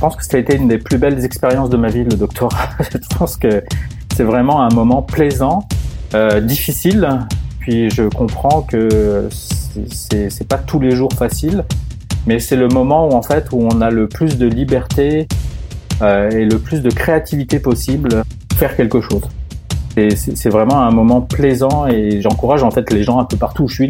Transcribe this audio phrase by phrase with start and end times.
[0.00, 2.70] pense que ça a été une des plus belles expériences de ma vie, le doctorat.
[2.80, 3.62] je pense que
[4.16, 5.68] c'est vraiment un moment plaisant,
[6.14, 7.08] euh, difficile,
[7.60, 9.28] puis je comprends que
[9.90, 11.64] c'est pas tous les jours facile,
[12.26, 15.28] mais c'est le moment où en fait où on a le plus de liberté
[16.02, 19.22] euh, et le plus de créativité possible pour faire quelque chose.
[20.14, 23.68] C'est vraiment un moment plaisant et j'encourage en fait les gens un peu partout où
[23.68, 23.88] je suis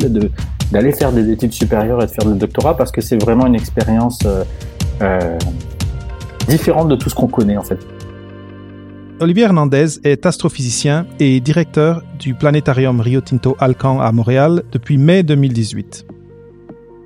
[0.72, 3.54] d'aller faire des études supérieures et de faire le doctorat parce que c'est vraiment une
[3.54, 4.42] expérience euh,
[5.02, 5.38] euh,
[6.50, 7.78] différente de tout ce qu'on connaît en fait.
[9.20, 15.22] Olivier Hernandez est astrophysicien et directeur du planétarium Rio Tinto Alcan à Montréal depuis mai
[15.22, 16.06] 2018.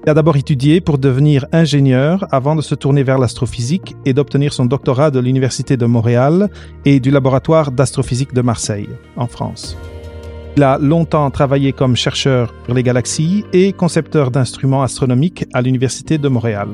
[0.07, 4.53] Il a d'abord étudié pour devenir ingénieur avant de se tourner vers l'astrophysique et d'obtenir
[4.53, 6.51] son doctorat de l'Université de Montréal
[6.85, 9.77] et du laboratoire d'astrophysique de Marseille, en France.
[10.57, 16.19] Il a longtemps travaillé comme chercheur sur les galaxies et concepteur d'instruments astronomiques à l'Université
[16.19, 16.69] de Montréal.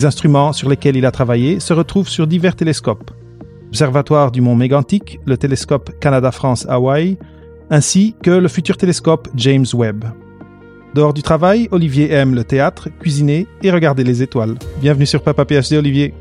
[0.00, 3.10] Les instruments sur lesquels il a travaillé se retrouvent sur divers télescopes,
[3.66, 7.18] l'Observatoire du Mont Mégantic, le télescope Canada-France-Hawaï,
[7.68, 10.06] ainsi que le futur télescope James Webb.
[10.94, 14.54] Dehors du travail, Olivier aime le théâtre, cuisiner et regarder les étoiles.
[14.80, 16.14] Bienvenue sur Papa PhD, Olivier.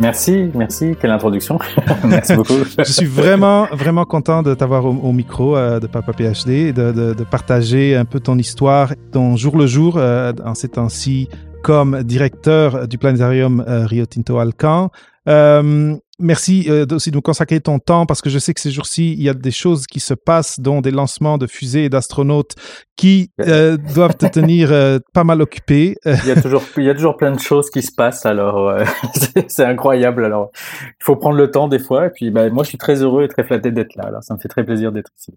[0.00, 0.96] Merci, merci.
[1.00, 1.60] Quelle introduction.
[2.04, 2.64] merci beaucoup.
[2.78, 7.14] Je suis vraiment, vraiment content de t'avoir au, micro euh, de Papa PhD, de, de,
[7.14, 11.28] de, partager un peu ton histoire, ton jour le jour euh, en ces temps-ci
[11.62, 14.90] comme directeur du planétarium euh, Rio Tinto Alcan.
[15.28, 18.70] Euh, merci euh, aussi de nous consacrer ton temps parce que je sais que ces
[18.70, 21.88] jours-ci, il y a des choses qui se passent, dont des lancements de fusées et
[21.88, 22.54] d'astronautes
[22.96, 24.70] qui euh, doivent te tenir
[25.12, 25.96] pas mal occupé.
[26.04, 28.74] il, y a toujours, il y a toujours plein de choses qui se passent, alors
[29.48, 30.24] c'est incroyable.
[30.24, 30.50] Alors,
[30.82, 32.06] il faut prendre le temps des fois.
[32.06, 34.04] Et puis, ben, moi, je suis très heureux et très flatté d'être là.
[34.04, 35.32] Alors, ça me fait très plaisir d'être ici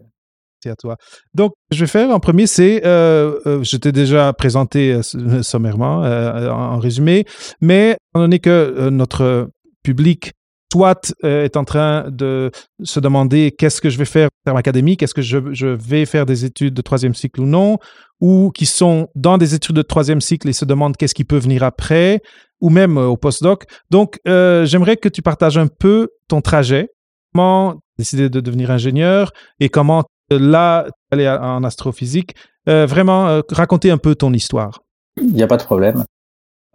[0.70, 0.96] à toi.
[1.34, 5.00] Donc, je vais faire en premier, c'est, je t'ai déjà présenté
[5.42, 7.24] sommairement, en résumé,
[7.60, 9.48] mais étant donné que notre
[9.82, 10.32] public
[10.74, 12.50] soit euh, est en train de
[12.82, 16.26] se demander qu'est-ce que je vais faire en termes académiques, est-ce que je, vais faire
[16.26, 17.78] des études de troisième cycle ou non,
[18.20, 21.38] ou qui sont dans des études de troisième cycle et se demandent qu'est-ce qui peut
[21.38, 22.22] venir après,
[22.60, 23.66] ou même euh, au postdoc.
[23.90, 26.88] Donc, euh, j'aimerais que tu partages un peu ton trajet,
[27.32, 29.30] comment décider de devenir ingénieur
[29.60, 32.34] et comment là aller en astrophysique.
[32.66, 34.80] vraiment, raconter un peu ton histoire.
[35.20, 36.04] Il n'y a pas de problème.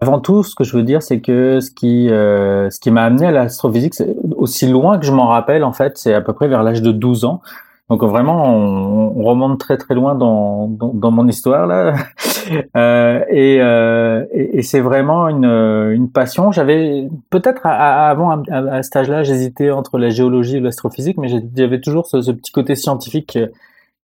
[0.02, 3.26] Avant tout, ce que je veux dire, c'est que ce qui, euh, qui m'a amené
[3.26, 3.96] à l'astrophysique,
[4.38, 6.92] aussi loin que je m'en rappelle, en fait, c'est à peu près vers l'âge de
[6.92, 7.42] 12 ans.
[7.90, 11.96] Donc vraiment, on, remonte très très loin dans, dans, mon histoire là,
[12.78, 16.52] euh, et, euh, et, c'est vraiment une, une passion.
[16.52, 21.82] J'avais peut-être avant à, à, cet âge-là, j'hésitais entre la géologie et l'astrophysique, mais j'avais
[21.82, 23.40] toujours ce, ce, petit côté scientifique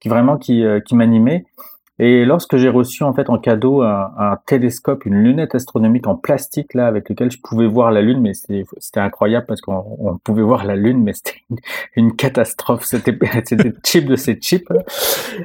[0.00, 1.44] qui vraiment qui, qui m'animait.
[1.99, 6.75] Et lorsque j'ai reçu en fait en cadeau un, télescope, une lunette astronomique en plastique
[6.75, 10.65] là avec lequel je pouvais voir la lune, mais c'était incroyable parce qu'on pouvait voir
[10.65, 11.41] la lune, mais c'était
[11.97, 12.84] une, catastrophe.
[12.84, 13.16] C'était
[13.84, 14.69] cheap de ces chips.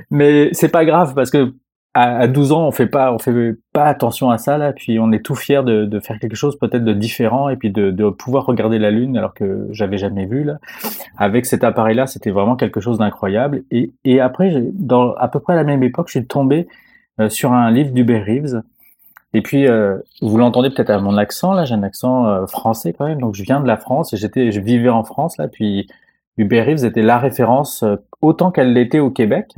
[0.10, 1.54] Mais c'est pas grave parce que
[1.94, 5.12] à, 12 ans, on fait pas, on fait pas attention à ça là, puis on
[5.12, 8.10] est tout fier de, de faire quelque chose peut-être de différent et puis de, de,
[8.10, 10.60] pouvoir regarder la lune alors que j'avais jamais vu là.
[11.18, 13.64] Avec cet appareil-là, c'était vraiment quelque chose d'incroyable.
[13.72, 16.68] Et, et après, dans à peu près à la même époque, je suis tombé
[17.20, 18.62] euh, sur un livre d'Hubert Reeves.
[19.34, 22.94] Et puis, euh, vous l'entendez peut-être à mon accent là, j'ai un accent euh, français
[22.94, 25.48] quand même, donc je viens de la France et j'étais, je vivais en France là,
[25.48, 25.88] puis
[26.38, 27.84] Hubert Reeves était la référence
[28.22, 29.56] autant qu'elle l'était au Québec.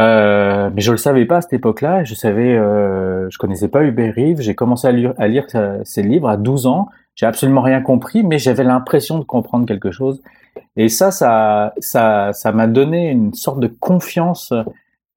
[0.00, 2.04] Euh, mais je le savais pas à cette époque-là.
[2.04, 4.40] Je savais, euh, je connaissais pas Hubert Reeves.
[4.40, 5.44] J'ai commencé à lire,
[5.84, 6.88] ses livres à 12 ans.
[7.16, 10.22] J'ai absolument rien compris, mais j'avais l'impression de comprendre quelque chose.
[10.76, 14.54] Et ça, ça, ça, ça m'a donné une sorte de confiance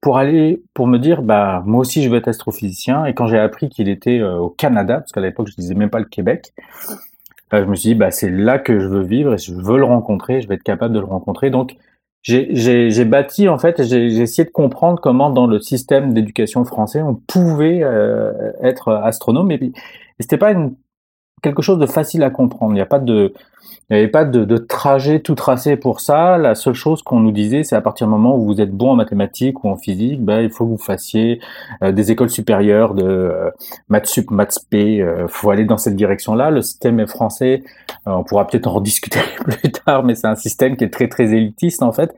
[0.00, 3.06] pour aller, pour me dire, bah moi aussi je veux être astrophysicien.
[3.06, 5.88] Et quand j'ai appris qu'il était euh, au Canada, parce qu'à l'époque je disais même
[5.88, 6.52] pas le Québec,
[7.52, 9.84] je me suis dit, bah c'est là que je veux vivre et je veux le
[9.84, 10.42] rencontrer.
[10.42, 11.50] Je vais être capable de le rencontrer.
[11.50, 11.76] Donc
[12.24, 17.14] j'ai bâti en fait, j'ai essayé de comprendre comment dans le système d'éducation français on
[17.14, 19.50] pouvait euh, être astronome.
[19.50, 19.72] Et, et
[20.20, 20.74] c'était pas une,
[21.44, 22.72] quelque chose de facile à comprendre.
[22.72, 23.32] Il n'y a pas de
[23.90, 26.38] il n'y avait pas de, trajet tout tracé pour ça.
[26.38, 28.92] La seule chose qu'on nous disait, c'est à partir du moment où vous êtes bon
[28.92, 31.40] en mathématiques ou en physique, ben, il faut que vous fassiez
[31.82, 33.50] euh, des écoles supérieures de euh,
[33.90, 35.02] maths sup, maths p.
[35.02, 36.50] Euh, faut aller dans cette direction-là.
[36.50, 37.62] Le système est français.
[38.06, 41.08] Euh, on pourra peut-être en rediscuter plus tard, mais c'est un système qui est très
[41.08, 42.14] très élitiste en fait,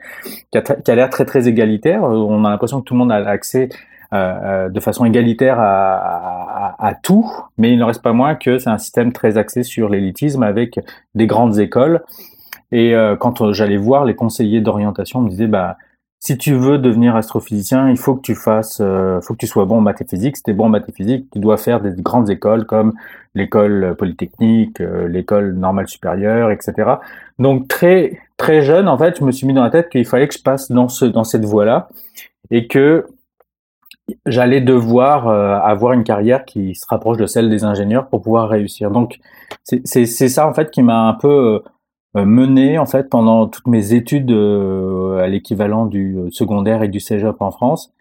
[0.52, 2.04] qui a, qui a l'air très très égalitaire.
[2.04, 3.70] On a l'impression que tout le monde a accès
[4.12, 8.70] euh, de façon égalitaire à, à, tout, mais il ne reste pas moins que c'est
[8.70, 10.78] un système très axé sur l'élitisme avec
[11.14, 12.02] des grandes écoles.
[12.72, 15.76] Et euh, quand j'allais voir les conseillers d'orientation, me disaient bah
[16.18, 19.64] si tu veux devenir astrophysicien, il faut que tu fasses, euh, faut que tu sois
[19.64, 20.36] bon en maths et physique.
[20.36, 22.94] Si tu es bon en maths et tu dois faire des grandes écoles comme
[23.34, 26.94] l'école polytechnique, euh, l'école normale supérieure, etc.
[27.38, 30.26] Donc très très jeune, en fait, je me suis mis dans la tête qu'il fallait
[30.26, 31.88] que je passe dans ce dans cette voie-là
[32.50, 33.06] et que
[34.24, 38.48] j'allais devoir euh, avoir une carrière qui se rapproche de celle des ingénieurs pour pouvoir
[38.48, 38.90] réussir.
[38.90, 39.18] Donc
[39.62, 41.62] c'est ça en fait qui m'a un peu
[42.16, 47.00] euh, mené en fait pendant toutes mes études euh, à l'équivalent du secondaire et du
[47.00, 47.92] cégep en France,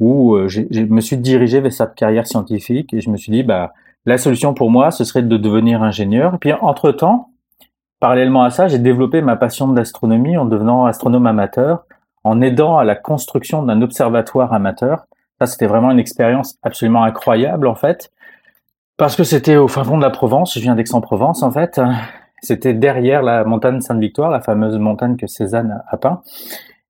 [0.00, 3.72] où je me suis dirigé vers cette carrière scientifique et je me suis dit bah
[4.06, 6.34] la solution pour moi ce serait de devenir ingénieur.
[6.34, 7.30] Et puis entre temps,
[8.00, 11.86] parallèlement à ça, j'ai développé ma passion de l'astronomie en devenant astronome amateur,
[12.22, 15.06] en aidant à la construction d'un observatoire amateur
[15.40, 18.10] ça, c'était vraiment une expérience absolument incroyable, en fait.
[18.96, 20.54] Parce que c'était au fin fond de la Provence.
[20.54, 21.80] Je viens d'Aix-en-Provence, en fait.
[22.42, 26.22] C'était derrière la montagne Sainte-Victoire, la fameuse montagne que Cézanne a peint.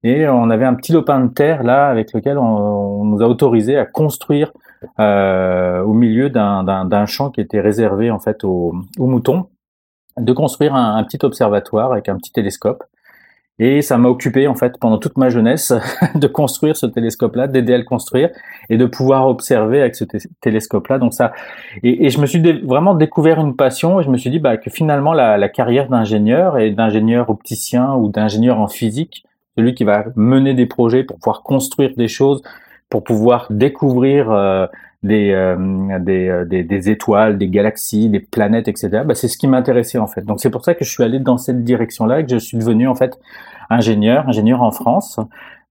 [0.04, 3.78] Et on avait un petit lopin de terre là avec lequel on, nous a autorisé
[3.78, 4.52] à construire
[5.00, 9.48] euh, au milieu d'un champ qui était réservé en fait aux, moutons,
[10.18, 12.84] de construire un, petit observatoire avec un petit télescope
[13.58, 15.72] et ça m'a occupé en fait pendant toute ma jeunesse
[16.14, 18.30] de construire ce télescope-là, d'aider à le construire
[18.68, 20.04] et de pouvoir observer avec ce
[20.40, 20.98] télescope-là.
[20.98, 21.32] Donc ça,
[21.82, 24.00] et, je me suis vraiment découvert une passion.
[24.00, 27.94] Et je me suis dit bah, que finalement la, la carrière d'ingénieur et d'ingénieur opticien
[27.94, 29.24] ou d'ingénieur en physique,
[29.56, 32.42] celui qui va mener des projets pour pouvoir construire des choses,
[32.90, 34.66] pour pouvoir découvrir euh,
[35.04, 35.56] des, euh,
[36.08, 39.02] euh, des, étoiles, des galaxies, des planètes, etc.
[39.06, 40.22] Bah, c'est ce qui m'intéressait en fait.
[40.22, 42.58] Donc c'est pour ça que je suis allé dans cette direction-là et que je suis
[42.58, 43.18] devenu en fait
[43.70, 45.20] ingénieur, ingénieur en France.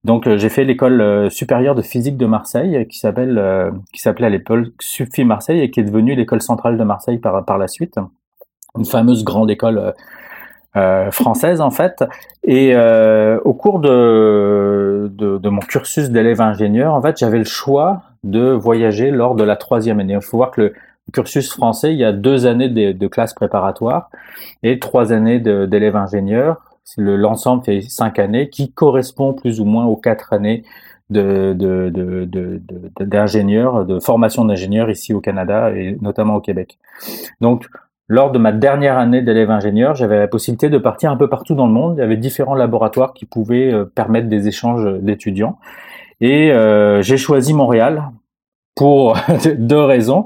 [0.06, 4.68] Donc j'ai fait l'école supérieure de physique de Marseille qui s'appelle qui s'appelait à l'époque
[4.81, 7.95] Subfi Marseille et qui est devenue l'école centrale de Marseille par par la suite.
[8.77, 9.94] Une fameuse grande école
[10.75, 12.03] euh, française en fait.
[12.44, 18.01] Et euh, au cours de, de, mon cursus d'élève ingénieur, en fait, j'avais le choix
[18.24, 20.14] de voyager lors de la troisième année.
[20.14, 20.74] Il faut voir que le
[21.12, 24.10] cursus français, il y a deux années de, de classe préparatoire
[24.64, 26.58] et trois années d'élève ingénieur.
[26.98, 30.64] L'ensemble fait cinq années, qui correspond plus ou moins aux quatre années
[31.10, 31.54] de,
[33.00, 36.78] d'ingénieur, de, de, formation d'ingénieur ici au Canada et notamment au Québec.
[37.42, 37.68] Donc,
[38.10, 41.56] lors de ma dernière année d'élève ingénieur, j'avais la possibilité de partir un peu partout
[41.56, 41.96] dans le monde.
[41.98, 45.58] Il y avait différents laboratoires qui pouvaient euh, permettre des échanges d'étudiants.
[46.24, 48.10] Et euh, j'ai choisi Montréal
[48.75, 49.18] pour
[49.58, 50.25] deux raisons.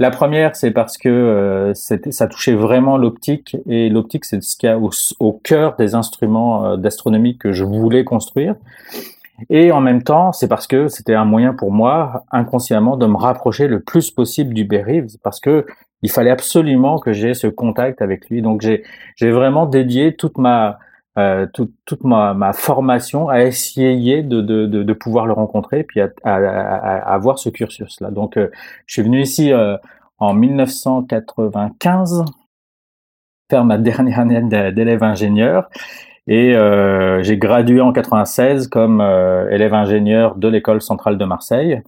[0.00, 4.68] La première, c'est parce que euh, ça touchait vraiment l'optique, et l'optique, c'est ce qu'il
[4.68, 8.56] y a au, cœur des instruments euh, d'astronomie que je voulais construire.
[9.48, 13.16] Et en même temps, c'est parce que c'était un moyen pour moi, inconsciemment, de me
[13.16, 15.64] rapprocher le plus possible du Berry, parce que
[16.02, 18.42] il fallait absolument que j'ai ce contact avec lui.
[18.42, 20.80] Donc j'ai vraiment dédié toute ma
[21.18, 25.82] euh, toute, toute ma, ma, formation à essayer de, de, de, de pouvoir le rencontrer
[25.84, 28.10] puis à, à, à, avoir ce cursus là.
[28.10, 28.50] Donc euh,
[28.86, 29.76] je suis venu ici euh,
[30.18, 32.24] en 1995
[33.50, 34.42] faire ma dernière année
[34.72, 35.68] d'élève ingénieur
[36.26, 39.00] et euh, j'ai gradué en 96 comme
[39.50, 41.82] élève ingénieur de l'école centrale de Marseille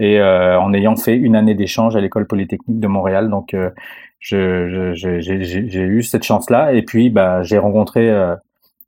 [0.00, 3.28] et euh, en ayant fait une année d'échange à l'école polytechnique de Montréal.
[3.28, 3.70] Donc, euh,
[4.18, 6.72] j'ai eu cette chance-là.
[6.72, 8.34] Et puis, bah, j'ai rencontré euh,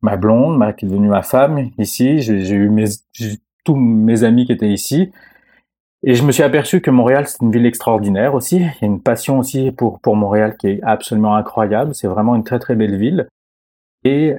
[0.02, 2.20] ma blonde, ma, qui est devenue ma femme ici.
[2.20, 2.84] J'ai eu mes,
[3.64, 5.10] tous mes amis qui étaient ici.
[6.04, 8.56] Et je me suis aperçu que Montréal, c'est une ville extraordinaire aussi.
[8.56, 11.94] Il y a une passion aussi pour, pour Montréal qui est absolument incroyable.
[11.94, 13.28] C'est vraiment une très, très belle ville.
[14.04, 14.34] Et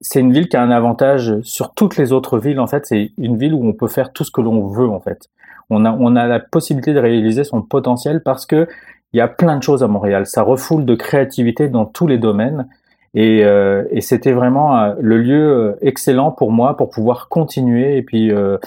[0.00, 2.58] c'est une ville qui a un avantage sur toutes les autres villes.
[2.58, 5.00] En fait, c'est une ville où on peut faire tout ce que l'on veut, en
[5.00, 5.28] fait
[5.70, 8.68] on a, on a la possibilité de réaliser son potentiel parce que
[9.12, 10.26] il y a plein de choses à Montréal.
[10.26, 12.68] Ça refoule de créativité dans tous les domaines.
[13.14, 17.96] Et, euh, et c'était vraiment euh, le lieu euh, excellent pour moi pour pouvoir continuer
[17.96, 18.58] et puis euh,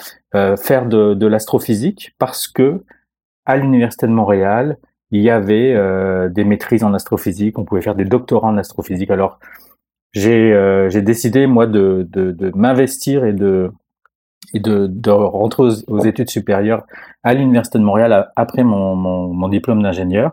[0.56, 2.84] faire de, de l'astrophysique parce que
[3.46, 4.78] à l'université de Montréal,
[5.10, 5.76] il y avait
[6.30, 9.10] des maîtrises en astrophysique, on pouvait faire des doctorats en astrophysique.
[9.10, 9.38] Alors
[10.14, 13.70] j'ai décidé moi de, de, de m'investir et de
[14.54, 16.84] et de, de rentrer aux, études supérieures
[17.22, 20.32] à l'université de Montréal après mon, mon, mon diplôme d'ingénieur.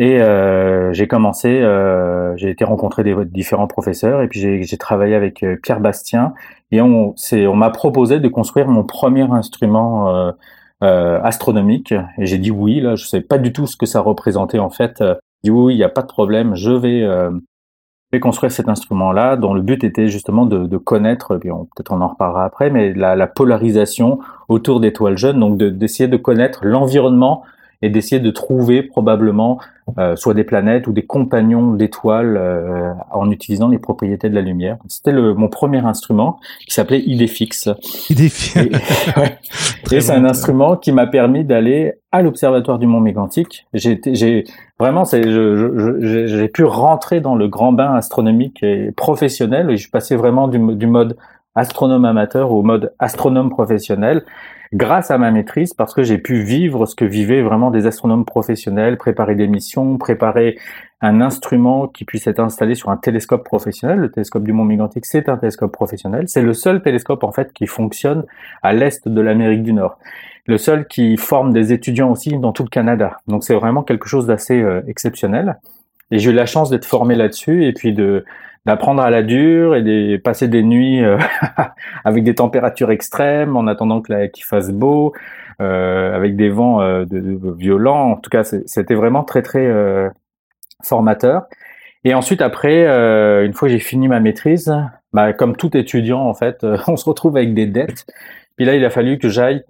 [0.00, 5.14] Et euh, j'ai commencé, euh, j'ai été rencontrer des différents professeurs et puis j'ai travaillé
[5.14, 6.32] avec euh, Pierre Bastien
[6.72, 10.32] et on, on m'a proposé de construire mon premier instrument euh,
[10.82, 12.80] euh, astronomique et j'ai dit oui.
[12.80, 15.00] Là, je savais pas du tout ce que ça représentait en fait.
[15.00, 17.30] J'ai dit oui, il n'y a pas de problème, je vais euh,
[18.22, 22.46] construire cet instrument-là, dont le but était justement de, de connaître, peut-être on en reparlera
[22.46, 27.44] après, mais la, la polarisation autour d'étoiles jeunes, donc d'essayer de, connaître l'environnement
[27.82, 29.58] et d'essayer de trouver probablement
[29.98, 34.40] euh, soit des planètes ou des compagnons d'étoiles euh, en utilisant les propriétés de la
[34.40, 34.76] lumière.
[34.88, 37.68] C'était mon premier instrument qui s'appelait Idéfix.
[38.08, 38.56] Idéfix.
[38.56, 38.70] Et,
[39.96, 43.66] et c'est un instrument qui m'a permis d'aller à l'observatoire du Mont Mégantic.
[43.72, 44.44] J'ai, j'ai
[44.78, 49.70] vraiment, c'est, j'ai pu rentrer dans le grand bain astronomique et professionnel.
[49.70, 51.16] Et je suis passé vraiment du, du mode
[51.54, 54.24] astronome amateur au mode astronome professionnel
[54.72, 58.24] grâce à ma maîtrise parce que j'ai pu vivre ce que vivaient vraiment des astronomes
[58.24, 60.58] professionnels, préparer des missions, préparer
[61.00, 63.98] un instrument qui puisse être installé sur un télescope professionnel.
[63.98, 66.24] Le télescope du Mont Mégantic, c'est un télescope professionnel.
[66.28, 68.24] C'est le seul télescope en fait qui fonctionne
[68.62, 69.98] à l'est de l'Amérique du Nord.
[70.46, 73.18] Le seul qui forme des étudiants aussi dans tout le Canada.
[73.26, 75.58] Donc c'est vraiment quelque chose d'assez euh, exceptionnel.
[76.12, 78.24] Et j'ai eu la chance d'être formé là-dessus et puis de
[78.66, 81.18] d'apprendre à la dure et de passer des nuits euh,
[82.04, 85.14] avec des températures extrêmes en attendant qu'il fasse beau,
[85.60, 87.04] euh, avec des vents euh,
[87.58, 88.12] violents.
[88.12, 90.08] En tout cas, c'était vraiment très très euh,
[90.82, 91.44] formateur.
[92.04, 92.86] Et ensuite, après,
[93.44, 94.74] une fois que j'ai fini ma maîtrise,
[95.12, 98.06] bah, comme tout étudiant, en fait, on se retrouve avec des dettes.
[98.56, 99.62] Puis là, il a fallu que j'aille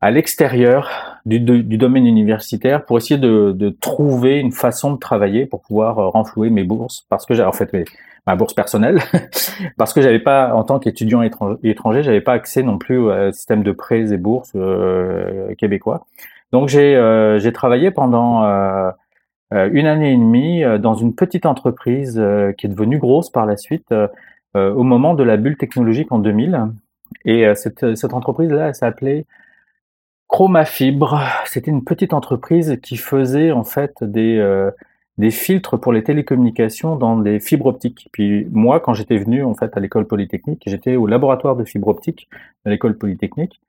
[0.00, 5.46] à l'extérieur du, du, domaine universitaire pour essayer de, de, trouver une façon de travailler
[5.46, 7.70] pour pouvoir euh, renflouer mes bourses parce que j'ai en fait
[8.26, 9.00] ma bourse personnelle.
[9.76, 13.62] Parce que j'avais pas en tant qu'étudiant étranger j'avais pas accès non plus au système
[13.62, 16.06] de prêts et bourses euh, québécois.
[16.52, 18.90] Donc j'ai euh, j'ai travaillé pendant euh,
[19.52, 22.22] une année et demie dans une petite entreprise
[22.56, 23.92] qui est devenue grosse par la suite
[24.54, 26.68] au moment de la bulle technologique en 2000
[27.24, 29.26] et cette, cette entreprise là s'appelait
[30.30, 34.70] Chromafibre, c'était une petite entreprise qui faisait en fait des, euh,
[35.18, 38.08] des filtres pour les télécommunications dans des fibres optiques.
[38.12, 41.88] Puis moi, quand j'étais venu en fait à l'école polytechnique, j'étais au laboratoire de fibre
[41.88, 42.28] optique
[42.64, 43.60] de l'école polytechnique,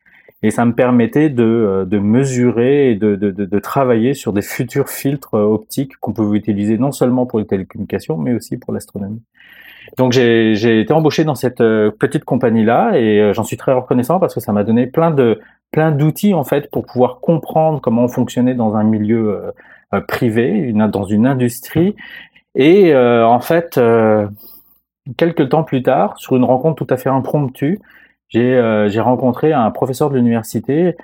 [0.44, 4.42] et ça me permettait de, euh, de mesurer et de, de, de, travailler sur des
[4.44, 9.24] futurs filtres optiques qu'on pouvait utiliser non seulement pour les télécommunications, mais aussi pour l'astronomie.
[9.98, 14.20] Donc j'ai été embauché dans cette euh, petite compagnie là et j'en suis très reconnaissant
[14.20, 15.40] parce que ça m'a donné plein de
[15.72, 19.52] plein d'outils en fait pour pouvoir comprendre comment on fonctionnait dans un milieu euh,
[19.94, 21.96] euh, privé, dans une industrie.
[22.56, 23.80] Et euh, en fait,
[25.18, 27.80] quelques temps plus tard, sur une rencontre tout à fait impromptue,
[28.28, 30.96] j'ai j'ai rencontré un professeur de l'université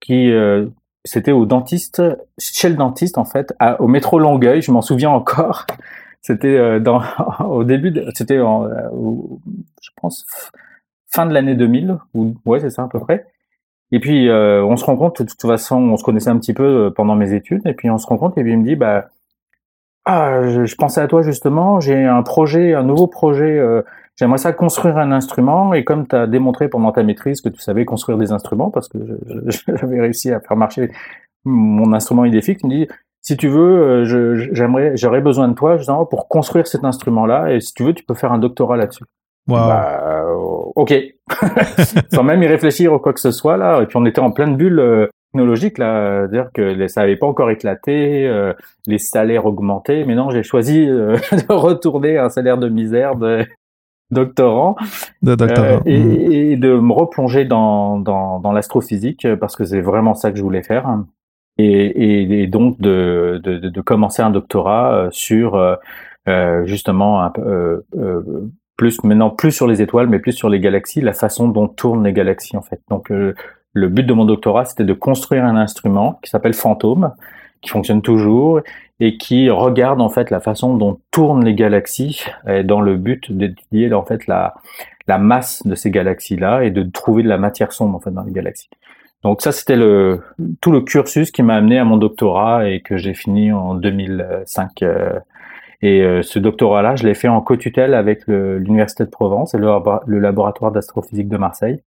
[0.00, 0.32] qui
[1.04, 2.02] c'était au dentiste,
[2.38, 5.66] chez le dentiste en fait, au métro Longueuil, je m'en souviens encore.
[6.22, 7.02] C'était dans
[7.48, 10.26] au début, c'était je pense
[11.08, 13.26] fin de l'année 2000 ou ouais c'est ça à peu près.
[13.92, 16.54] Et puis euh, on se rend compte, de toute façon, on se connaissait un petit
[16.54, 18.64] peu euh, pendant mes études, et puis on se rend compte, et puis il me
[18.64, 19.08] dit, bah,
[20.04, 23.82] ah, je, pensais à toi justement, j'ai un projet, un nouveau projet, euh,
[24.16, 27.60] j'aimerais ça construire un instrument, et comme tu as démontré pendant ta maîtrise que tu
[27.60, 28.98] savais construire des instruments, parce que
[29.66, 30.90] j'avais réussi à faire marcher
[31.44, 32.88] mon instrument idéfique, il me dit,
[33.22, 34.04] si tu veux,
[34.52, 38.04] j'aimerais, j'aurais besoin de toi justement pour construire cet instrument-là, et si tu veux, tu
[38.04, 39.04] peux faire un doctorat là-dessus.
[39.46, 40.24] Bah,
[40.76, 40.94] ok.
[42.12, 43.82] Sans même y réfléchir ou quoi que ce soit là.
[43.82, 47.26] Et puis on était en pleine bulle euh, technologique là, dire que ça n'avait pas
[47.26, 48.52] encore éclaté, euh,
[48.86, 50.04] les salaires augmentaient.
[50.04, 53.44] Mais non, j'ai choisi euh, de retourner à un salaire de misère de
[54.10, 54.76] doctorant,
[55.22, 55.80] de doctorant.
[55.86, 56.32] Et, hmm.
[56.32, 60.42] et, de me replonger dans, dans, dans l'astrophysique parce que c'est vraiment ça que je
[60.42, 60.88] voulais faire.
[61.58, 65.60] Et, et donc de, de, de, commencer un doctorat sur
[66.64, 67.32] justement un,
[67.96, 71.68] euh, plus maintenant plus sur les étoiles, mais plus sur les galaxies, la façon dont
[71.68, 72.80] tournent les galaxies en fait.
[72.88, 73.34] Donc euh,
[73.74, 77.12] le but de mon doctorat, c'était de construire un instrument qui s'appelle Fantôme,
[77.60, 78.62] qui fonctionne toujours
[78.98, 82.24] et qui regarde en fait la façon dont tournent les galaxies
[82.64, 84.54] dans le but d'étudier en fait la
[85.06, 88.12] la masse de ces galaxies là et de trouver de la matière sombre en fait
[88.12, 88.70] dans les galaxies.
[89.22, 90.22] Donc ça c'était le
[90.62, 94.82] tout le cursus qui m'a amené à mon doctorat et que j'ai fini en 2005
[95.82, 100.18] et euh, ce doctorat-là, je l'ai fait en co-tutelle avec l'Université de Provence et le,
[100.18, 101.82] laboratoire d'astrophysique de Marseille.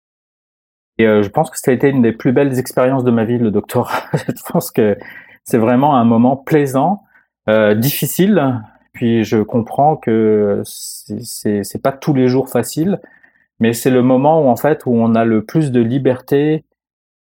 [0.97, 3.25] Et euh, je pense que ça a été une des plus belles expériences de ma
[3.25, 4.03] vie, le doctorat.
[4.13, 4.97] je pense que
[5.43, 7.03] c'est vraiment un moment plaisant,
[7.49, 8.61] euh, difficile.
[8.93, 12.99] Puis je comprends que c'est pas tous les jours facile,
[13.59, 16.63] mais c'est le moment où en fait où on a le plus de liberté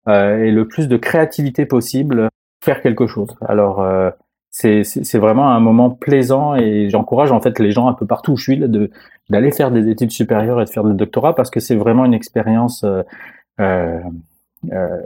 [0.08, 2.30] euh, et le plus de créativité possible
[2.64, 3.36] faire quelque chose.
[3.48, 3.84] Alors
[4.58, 8.38] c'est vraiment un moment plaisant et j'encourage en fait les gens un peu partout où
[8.38, 8.90] je suis de
[9.30, 12.14] d'aller faire des études supérieures et de faire le doctorat parce que c'est vraiment une
[12.14, 13.02] expérience euh,
[13.60, 14.00] euh,
[14.72, 15.02] euh,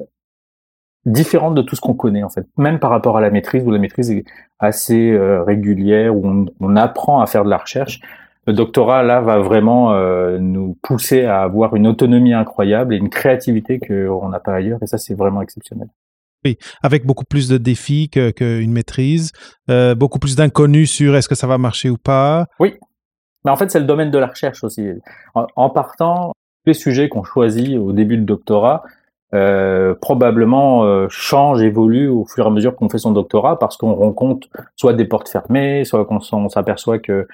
[1.05, 3.71] différente de tout ce qu'on connaît en fait, même par rapport à la maîtrise où
[3.71, 4.25] la maîtrise est
[4.59, 8.01] assez euh, régulière où on, on, apprend à faire de la recherche.
[8.45, 13.09] Le doctorat là va vraiment euh, nous pousser à avoir une autonomie incroyable et une
[13.09, 15.87] créativité qu'on n'a pas ailleurs et ça c'est vraiment exceptionnel.
[16.45, 19.31] Oui, avec beaucoup plus de défis qu'une maîtrise,
[19.69, 22.45] euh, beaucoup plus d'inconnus sur est-ce que ça va marcher ou pas.
[22.59, 22.75] Oui,
[23.43, 24.87] mais en fait c'est le domaine de la recherche aussi.
[25.35, 26.33] En, partant,
[26.65, 28.83] les sujets qu'on choisit au début de doctorat,
[29.33, 33.75] euh, probablement euh, change, évolue au fur et à mesure qu'on fait son doctorat parce
[33.75, 37.27] qu'on rencontre soit des portes fermées, soit qu'on s'aperçoit que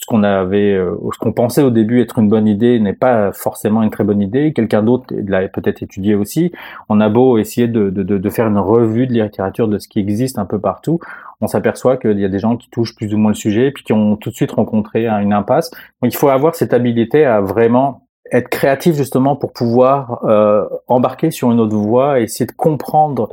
[0.00, 3.32] ce qu'on avait, euh, ce qu'on pensait au début être une bonne idée n'est pas
[3.32, 4.54] forcément une très bonne idée.
[4.54, 6.52] Quelqu'un d'autre l'a peut-être étudié aussi.
[6.88, 9.98] On a beau essayer de, de, de, faire une revue de littérature de ce qui
[9.98, 11.00] existe un peu partout,
[11.42, 13.84] on s'aperçoit qu'il y a des gens qui touchent plus ou moins le sujet, puis
[13.84, 15.70] qui ont tout de suite rencontré une impasse.
[16.02, 21.30] Donc il faut avoir cette habilité à vraiment être créatif justement pour pouvoir euh, embarquer
[21.30, 23.28] sur une autre voie et essayer de comprendre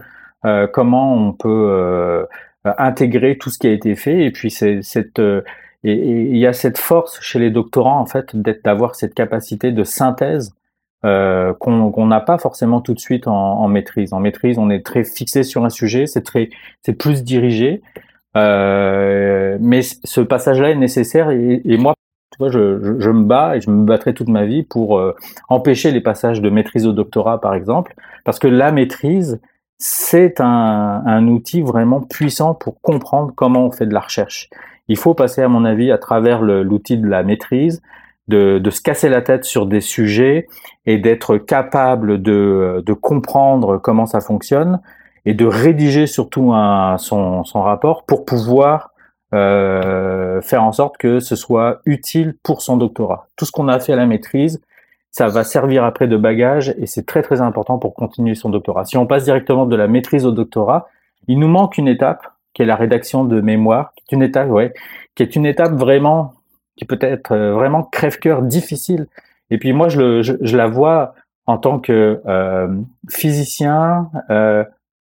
[0.46, 2.26] euh, comment on peut euh,
[2.78, 5.22] intégrer tout ce qui a été fait et puis c'est cette
[5.84, 9.84] et il y a cette force chez les doctorants en fait d'avoir cette capacité de
[9.84, 10.54] synthèse
[11.06, 14.14] euh, qu'on n'a pas forcément tout de suite en, maîtrise.
[14.14, 16.24] En maîtrise, on est très fixé sur un sujet, c'est
[16.82, 17.84] c'est plus dirigé,
[18.36, 21.94] euh, mais ce passage-là est nécessaire et, moi
[22.32, 25.16] tu vois, je, me bats et je me battrai toute ma vie pour euh,
[25.50, 27.94] empêcher les passages de maîtrise au doctorat, par exemple,
[28.26, 29.40] parce que la maîtrise,
[29.78, 34.50] c'est un, outil vraiment puissant pour comprendre comment on fait de la recherche.
[34.88, 37.82] Il faut passer, à mon avis, à travers l'outil de la maîtrise,
[38.28, 40.48] de, se casser la tête sur des sujets
[40.86, 44.80] et d'être capable de, comprendre comment ça fonctionne
[45.26, 48.92] et de rédiger surtout un, son, son rapport pour pouvoir
[49.34, 53.28] euh, faire en sorte que ce soit utile pour son doctorat.
[53.36, 54.62] Tout ce qu'on a fait à la maîtrise,
[55.12, 58.86] ça va servir après de bagage et c'est très très important pour continuer son doctorat.
[58.86, 60.88] Si on passe directement de la maîtrise au doctorat,
[61.28, 62.26] il nous manque une étape
[62.58, 64.74] qui est la rédaction de mémoire, qui est une étape, ouais,
[65.14, 66.34] qui est une étape vraiment
[66.76, 69.06] qui peut être euh, vraiment crève-cœur, difficile.
[69.52, 71.14] Et puis moi, je, le, je, je, la vois
[71.46, 72.68] en tant que euh,
[73.12, 74.64] physicien euh,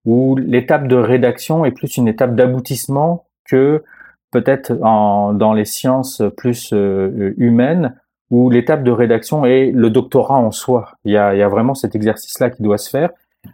[0.05, 3.83] où l'étape de rédaction est plus une étape d'aboutissement que
[4.31, 7.93] peut-être dans les sciences plus euh, humaines,
[8.31, 10.93] où l'étape de rédaction est le doctorat en soi.
[11.03, 13.09] Il y a, il y a vraiment cet exercice-là qui doit se faire.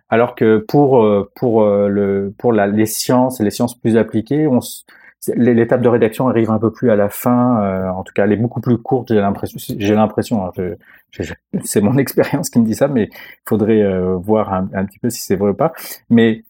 [0.09, 4.47] Alors que pour euh, pour euh, le pour la, les sciences les sciences plus appliquées,
[4.47, 4.59] on
[5.35, 7.89] l'étape de rédaction arrive un peu plus à la fin.
[7.91, 9.09] en tout cas, elle est beaucoup plus courte.
[9.09, 9.57] J'ai l'impression.
[9.77, 10.45] J'ai l'impression.
[10.45, 10.51] Hein,
[11.63, 13.83] c'est mon expérience qui me dit ça, mais il faudrait
[14.15, 15.73] voir un, un, petit peu si c'est vrai ou pas.
[16.09, 16.45] Mais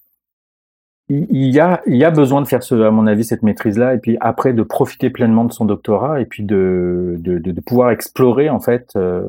[1.10, 3.96] il y a, il y a besoin de faire ce, à mon avis, cette maîtrise-là,
[3.96, 8.50] et puis après de profiter pleinement de son doctorat, et puis de, de, pouvoir explorer
[8.50, 9.24] en fait euh,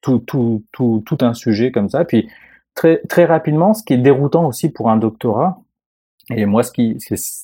[0.00, 2.04] tout, tout, tout, tout un sujet comme ça.
[2.06, 2.30] Puis
[2.74, 5.60] très, très rapidement, ce qui est déroutant aussi pour un doctorat,
[6.30, 6.98] et moi, c'est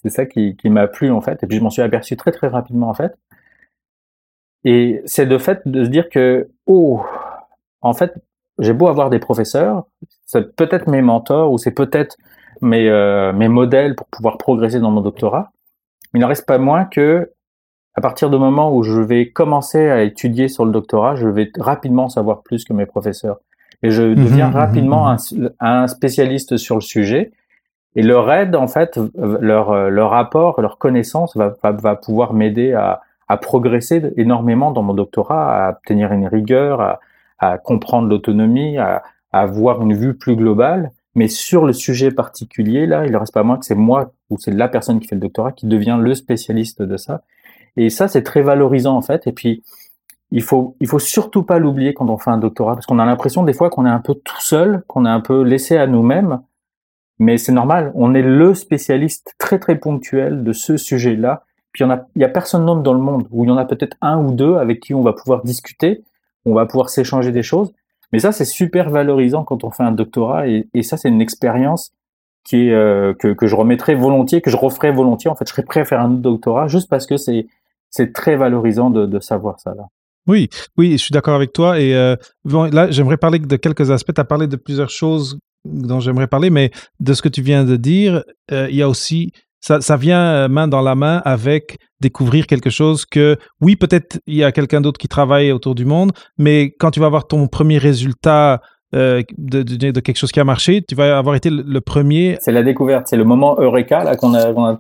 [0.08, 2.88] ça qui, m'a plu en fait, et puis je m'en suis aperçu très très rapidement
[2.88, 3.16] en fait.
[4.64, 7.02] Et c'est de fait de se dire que, oh,
[7.82, 8.14] en fait,
[8.58, 9.86] j'ai beau avoir des professeurs,
[10.24, 12.16] c'est peut-être mes mentors ou c'est peut-être
[12.62, 15.52] mes, euh, mes modèles pour pouvoir progresser dans mon doctorat.
[16.14, 17.30] Il n'en reste pas moins que,
[17.94, 21.50] à partir du moment où je vais commencer à étudier sur le doctorat, je vais
[21.58, 23.38] rapidement savoir plus que mes professeurs.
[23.82, 25.50] Et je mhm, deviens mhm, rapidement mhm.
[25.60, 27.32] un, un, spécialiste sur le sujet.
[27.94, 32.74] Et leur aide, en fait, leur, leur apport, leur connaissance va, va, va pouvoir m'aider
[32.74, 37.00] à, à progresser énormément dans mon doctorat, à obtenir une rigueur, à,
[37.38, 40.90] à comprendre l'autonomie, à, à avoir une vue plus globale.
[41.14, 44.36] Mais sur le sujet particulier, là, il ne reste pas moins que c'est moi ou
[44.38, 47.22] c'est la personne qui fait le doctorat qui devient le spécialiste de ça.
[47.78, 49.26] Et ça, c'est très valorisant en fait.
[49.26, 49.62] Et puis,
[50.30, 53.06] il faut, il faut surtout pas l'oublier quand on fait un doctorat, parce qu'on a
[53.06, 55.86] l'impression des fois qu'on est un peu tout seul, qu'on est un peu laissé à
[55.86, 56.40] nous-mêmes.
[57.18, 61.44] Mais c'est normal, on est le spécialiste très très ponctuel de ce sujet-là.
[61.72, 63.50] Puis il y, a, il y a personne d'autre dans le monde, où il y
[63.50, 66.02] en a peut-être un ou deux avec qui on va pouvoir discuter,
[66.44, 67.72] on va pouvoir s'échanger des choses.
[68.12, 71.20] Mais ça, c'est super valorisant quand on fait un doctorat et, et ça, c'est une
[71.20, 71.92] expérience
[72.44, 75.30] qui est, euh, que, que, je remettrai volontiers, que je referai volontiers.
[75.30, 77.46] En fait, je serais prêt à faire un doctorat juste parce que c'est
[77.90, 79.88] c'est très valorisant de, de savoir ça là.
[80.26, 81.78] Oui, oui, je suis d'accord avec toi.
[81.80, 84.14] Et euh, bon, là, j'aimerais parler de quelques aspects.
[84.14, 87.64] Tu as parlé de plusieurs choses dont j'aimerais parler, mais de ce que tu viens
[87.64, 91.20] de dire, euh, il y a aussi ça, ça, vient euh, main dans la main
[91.24, 95.74] avec découvrir quelque chose que, oui, peut-être il y a quelqu'un d'autre qui travaille autour
[95.74, 98.60] du monde, mais quand tu vas avoir ton premier résultat
[98.94, 102.37] euh, de, quelque chose qui a marché, tu vas avoir été le, premier.
[102.40, 104.79] C'est la découverte, c'est le moment Eureka là qu'on a, a,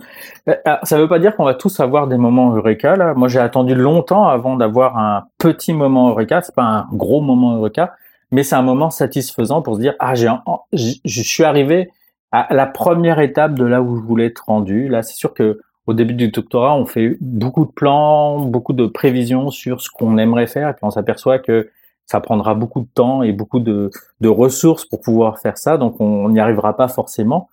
[0.48, 3.14] euh, ah, veut pas dire qu'on va tous avoir des moments Eureka là.
[3.14, 6.40] Moi, j'ai attendu longtemps avant d'avoir un petit moment Eureka.
[6.42, 7.94] C'est pas un gros moment Eureka,
[8.30, 10.28] mais c'est un moment satisfaisant pour se dire ah j'ai,
[10.72, 11.90] je suis arrivé
[12.30, 14.88] à la première étape de là où je voulais être rendu.
[14.88, 18.86] Là, c'est sûr que au début du doctorat, on fait beaucoup de plans, beaucoup de
[18.86, 21.70] prévisions sur ce qu'on aimerait faire, et puis on s'aperçoit que
[22.06, 23.90] ça prendra beaucoup de temps et beaucoup de,
[24.24, 27.48] ressources pour pouvoir faire ça, donc on n'y arrivera pas forcément.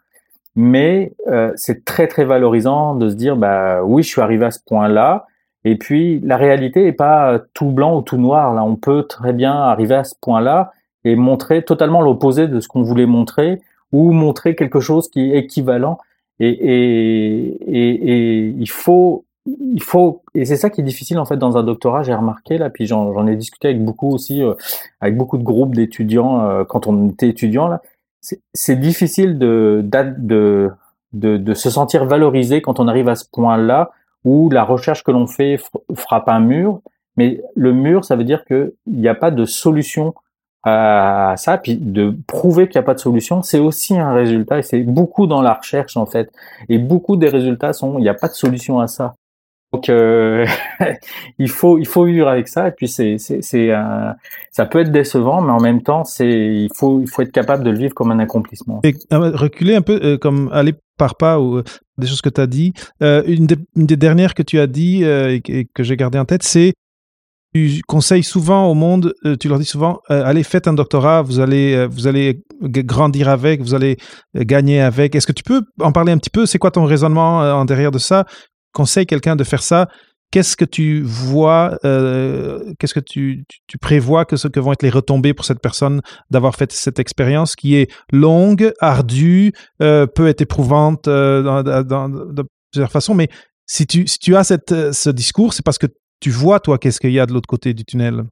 [0.56, 4.52] mais euh, c'est très très valorisant de se dire bah oui, je suis arrivé à
[4.52, 5.26] ce point-là.
[5.66, 8.54] Et puis la réalité est pas tout blanc ou tout noir.
[8.54, 10.74] Là, on peut très bien arriver à ce point-là
[11.06, 13.62] et montrer totalement l'opposé de ce qu'on voulait montrer
[13.92, 15.98] ou montrer quelque chose qui est équivalent.
[16.40, 17.58] Et,
[18.60, 22.04] il faut, il faut, et c'est ça qui est difficile en fait dans un doctorat.
[22.04, 24.54] J'ai remarqué là, puis j'en ai discuté avec beaucoup aussi, euh,
[25.02, 27.82] avec beaucoup de groupes d'étudiants euh, quand on était étudiant là
[28.54, 30.72] c'est difficile de, de,
[31.14, 33.92] de, de, se sentir valorisé quand on arrive à ce point-là
[34.24, 35.60] où la recherche que l'on fait
[35.94, 36.82] frappe un mur.
[37.18, 40.16] Mais le mur, ça veut dire qu'il n'y a pas de solution
[40.64, 41.58] à ça.
[41.58, 44.60] Puis de prouver qu'il n'y a pas de solution, c'est aussi un résultat.
[44.60, 46.32] Et c'est beaucoup dans la recherche, en fait.
[46.70, 49.16] Et beaucoup des résultats sont, il n'y a pas de solution à ça.
[49.74, 50.46] Donc euh,
[51.40, 53.72] il faut il faut vivre avec ça et puis c'est c'est c'est
[54.52, 57.64] ça peut être décevant mais en même temps c'est il faut il faut être capable
[57.64, 58.82] de le vivre comme un accomplissement.
[58.84, 61.64] Et euh, reculer un peu euh, comme aller par pas ou
[61.98, 62.72] des choses que tu as dit.
[63.02, 65.42] une, des, une, des, dernières que tu as dit et,
[65.74, 66.74] que j'ai gardé en tête c'est
[67.56, 71.86] tu conseilles souvent au monde, tu leur dis souvent, allez, faites un doctorat, vous allez,
[71.86, 73.98] vous allez grandir avec, vous allez
[74.36, 75.14] gagner avec.
[75.14, 76.48] Est-ce que tu peux en parler un petit peu?
[76.48, 78.26] C'est quoi ton raisonnement en derrière de ça?
[78.74, 79.88] Conseille quelqu'un de faire ça,
[80.34, 83.46] qu'est-ce que tu vois, euh, qu'est-ce que tu,
[83.80, 87.56] prévois que ce que vont être les retombées pour cette personne d'avoir fait cette expérience
[87.56, 93.30] qui est longue, ardue, euh, peut être éprouvante euh, de plusieurs façons, mais
[93.68, 95.88] si tu, si tu as cette, ce discours, c'est parce que
[96.20, 98.24] tu vois, toi, qu'est-ce qu'il y a de l'autre côté du tunnel.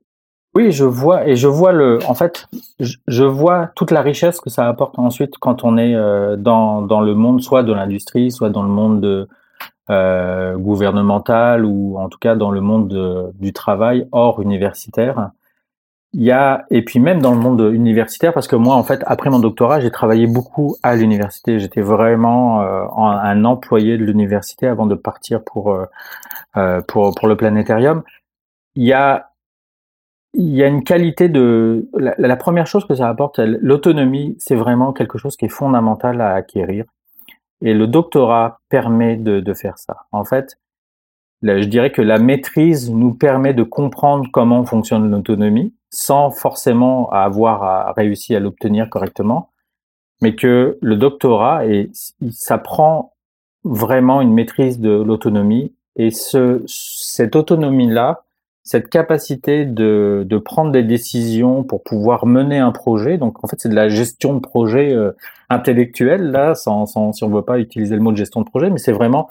[0.56, 2.00] Oui, je vois et je vois le.
[2.08, 2.48] En fait,
[2.80, 5.94] je, vois toute la richesse que ça apporte ensuite quand on est
[6.38, 9.28] dans, dans le monde, soit de l'industrie, soit dans le monde de,
[9.92, 15.32] euh, gouvernementale ou en tout cas dans le monde du travail hors universitaire.
[16.14, 19.02] Il y a et puis même dans le monde universitaire parce que moi en fait
[19.06, 21.58] après mon doctorat j'ai travaillé beaucoup à l'université.
[21.60, 25.86] J'étais vraiment euh, un employé de l'université avant de partir pour euh,
[26.58, 28.04] euh, pour pour le planétarium.
[28.76, 29.32] Il y a
[30.34, 34.56] il y a une qualité de la, la première chose que ça apporte l'autonomie c'est
[34.56, 36.86] vraiment quelque chose qui est fondamental à acquérir
[37.62, 40.06] et le doctorat permet de, faire ça.
[40.12, 40.58] En fait,
[41.43, 47.93] je dirais que la maîtrise nous permet de comprendre comment fonctionne l'autonomie sans forcément avoir
[47.95, 49.50] réussi à l'obtenir correctement,
[50.21, 51.89] mais que le doctorat, et,
[52.32, 53.13] ça prend
[53.63, 58.24] vraiment une maîtrise de l'autonomie et ce, cette autonomie-là,
[58.63, 63.17] cette capacité de, de, prendre des décisions pour pouvoir mener un projet.
[63.17, 65.12] Donc en fait, c'est de la gestion de projet euh,
[65.50, 68.69] intellectuelle là, sans, sans, si on veut pas utiliser le mot de gestion de projet,
[68.69, 69.30] mais c'est vraiment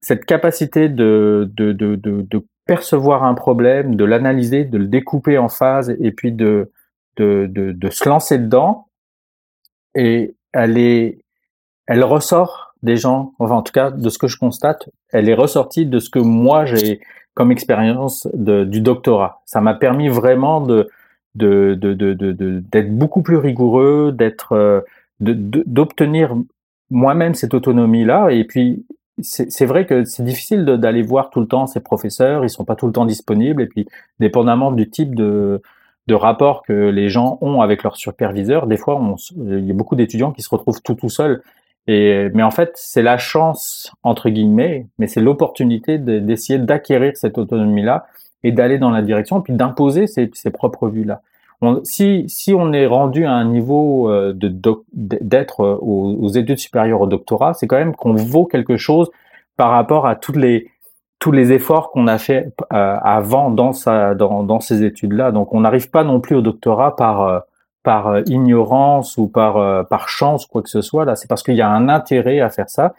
[0.00, 5.50] cette capacité de, de, de, de, percevoir un problème, de l'analyser, de le découper en
[5.50, 6.72] phases et puis de,
[7.18, 8.88] de, de, se lancer dedans.
[9.94, 11.18] Et elle est,
[11.86, 15.34] elle ressort des gens, enfin en tout cas de ce que je constate, elle est
[15.34, 17.00] ressortie de ce que moi j'ai
[17.34, 19.42] comme expérience du doctorat.
[19.44, 20.88] Ça m'a permis vraiment de
[21.34, 24.80] d'être beaucoup plus rigoureux, d'être euh,
[25.18, 26.36] d'obtenir
[26.90, 28.30] moi-même cette autonomie-là.
[28.30, 28.86] Et puis,
[29.20, 32.76] c'est vrai que c'est difficile d'aller voir tout le temps ces professeurs, ils sont pas
[32.76, 33.62] tout le temps disponibles.
[33.62, 33.86] Et puis,
[34.20, 35.60] dépendamment du type de,
[36.06, 39.00] de rapport que les gens ont avec leur superviseur, des fois,
[39.36, 41.42] il y a beaucoup d'étudiants qui se retrouvent tout tout seuls
[41.86, 47.36] et, mais en fait, c'est la chance, entre guillemets, mais c'est l'opportunité d'essayer d'acquérir cette
[47.36, 48.06] autonomie-là
[48.42, 51.20] et d'aller dans la direction, puis d'imposer ses, propres vues-là.
[51.82, 54.34] si, si on est rendu à un niveau euh,
[54.92, 59.10] d'être euh, aux, aux, études supérieures au doctorat, c'est quand même qu'on vaut quelque chose
[59.56, 60.70] par rapport à toutes les,
[61.18, 65.32] tous les efforts qu'on a fait euh, avant dans, sa, dans, dans ces études-là.
[65.32, 67.44] Donc on n'arrive pas non plus au doctorat par
[67.84, 71.04] par euh, ignorance ou par, euh, par chance, quoi que ce soit.
[71.04, 72.94] Là, c'est parce qu'il y a un intérêt à faire ça.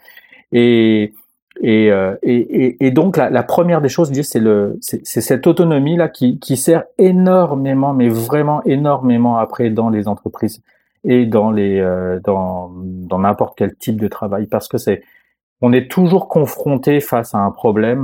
[0.52, 1.12] Et,
[1.60, 6.08] et, euh, et, et, donc, la, première des choses, c'est le, c'est cette autonomie là
[6.08, 10.62] qui, qui sert énormément, mais vraiment énormément après dans les entreprises
[11.04, 11.80] et dans les,
[12.24, 15.02] dans, dans n'importe quel type de travail, parce que c'est,
[15.62, 18.02] on est toujours confronté face à un problème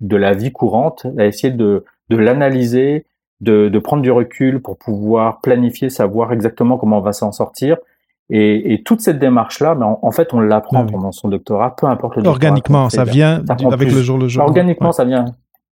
[0.00, 3.06] de la vie courante, à essayer de, de l'analyser,
[3.40, 7.76] de, de, prendre du recul pour pouvoir planifier, savoir exactement comment on va s'en sortir.
[8.28, 12.16] Et, et, toute cette démarche-là, ben, en, fait, on l'apprend pendant son doctorat, peu importe
[12.16, 14.44] le Organiquement, ça vient avec le jour le jour.
[14.44, 15.24] Organiquement, ça vient.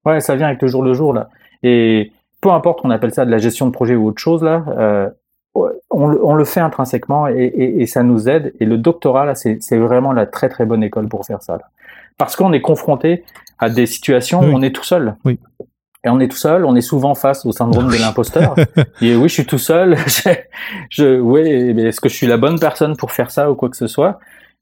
[0.05, 1.29] Ouais, ça vient avec le jour le jour là.
[1.62, 4.64] Et peu importe qu'on appelle ça de la gestion de projet ou autre chose là,
[4.77, 5.09] euh,
[5.55, 8.53] on, on, le fait intrinsèquement et, et, et, ça nous aide.
[8.59, 11.53] Et le doctorat là, c'est vraiment la très très bonne école pour faire ça.
[11.53, 11.64] Là.
[12.18, 13.22] Parce qu'on est confronté
[13.59, 15.14] à des situations où on est tout seul.
[15.25, 15.38] Oui
[16.04, 18.54] et on est tout seul, on est souvent face au syndrome de l'imposteur.
[19.00, 19.96] et oui, je suis tout seul.
[20.90, 23.68] je, oui, mais est-ce que je suis la bonne personne pour faire ça ou quoi
[23.68, 24.18] que ce soit?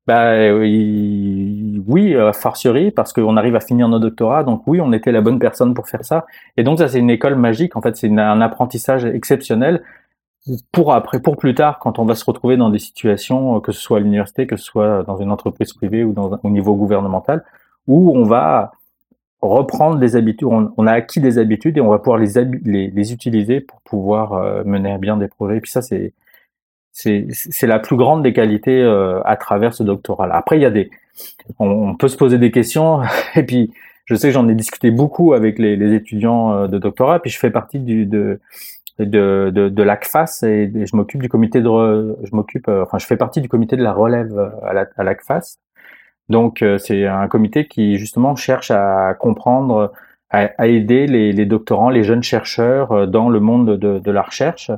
[0.06, 4.44] Bah oui, oui, fortiori, parce qu'on arrive à finir nos doctorats.
[4.44, 6.26] Donc oui, on était la bonne personne pour faire ça.
[6.56, 7.76] Et donc ça, c'est une école magique.
[7.76, 9.82] En fait, c'est un apprentissage exceptionnel
[10.72, 13.80] pour après, pour plus tard, quand on va se retrouver dans des situations, que ce
[13.80, 17.44] soit à l'université, que ce soit dans une entreprise privée ou dans, au niveau gouvernemental,
[17.86, 18.72] où on va
[19.42, 23.80] reprendre des habitudes, on, a acquis des habitudes et on va pouvoir les, utiliser pour
[23.82, 25.56] pouvoir euh, mener bien des projets.
[25.56, 26.12] Et puis ça, c'est
[27.66, 30.26] la plus grande des qualités euh, à travers ce doctorat.
[30.26, 30.34] -là.
[30.34, 30.90] Après, il y a des,
[31.58, 33.00] on, peut se poser des questions
[33.36, 33.72] et puis
[34.04, 37.20] je sais que j'en ai discuté beaucoup avec les, étudiants euh, de doctorat.
[37.20, 38.38] Puis je fais partie de
[38.98, 43.76] l'ACFAS et, je m'occupe du comité de, je m'occupe, enfin je fais partie du comité
[43.76, 44.38] de la relève
[44.96, 45.56] à l'ACFAS.
[46.30, 49.92] Donc euh, c'est un comité qui justement cherche à comprendre,
[50.30, 54.70] à, aider les, doctorants, les jeunes chercheurs euh, dans le monde de, la recherche.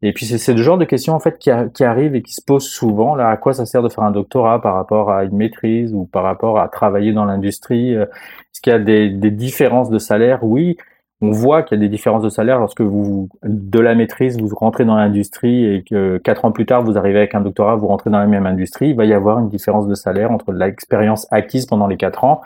[0.00, 2.42] Et puis c'est le genre de questions en fait qui, qui arrivent et qui se
[2.42, 3.14] posent souvent.
[3.14, 6.06] Là, à quoi ça sert de faire un doctorat par rapport à une maîtrise ou
[6.06, 9.98] par rapport à travailler dans l'industrie euh, Est-ce qu'il y a des, des différences de
[9.98, 10.42] salaire?
[10.42, 10.78] Oui
[11.24, 14.48] on voit qu'il y a des différences de salaire lorsque vous, de la maîtrise, vous
[14.54, 17.86] rentrez dans l'industrie et que quatre ans plus tard, vous arrivez avec un doctorat, vous
[17.86, 21.26] rentrez dans la même industrie, il va y avoir une différence de salaire entre l'expérience
[21.30, 22.42] acquise pendant les quatre ans